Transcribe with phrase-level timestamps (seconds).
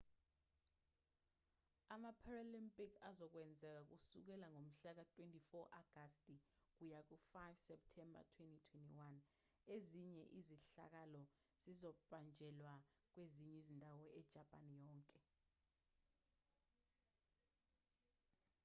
[1.95, 6.35] ama-paralympic azokwenzeka kusukela ngomhla ka-24 agasti
[6.75, 7.35] kuya ku-5
[7.67, 11.23] septemba 2021 ezinye izehlakalo
[11.61, 12.73] zizobanjelwa
[13.11, 15.19] kwezinye izindawo ejapani yonke